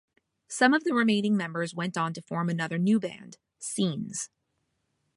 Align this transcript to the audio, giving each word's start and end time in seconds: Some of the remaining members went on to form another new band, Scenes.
Some 0.47 0.73
of 0.73 0.83
the 0.83 0.95
remaining 0.95 1.37
members 1.37 1.75
went 1.75 1.95
on 1.95 2.11
to 2.15 2.23
form 2.23 2.49
another 2.49 2.79
new 2.79 2.99
band, 2.99 3.37
Scenes. 3.59 4.31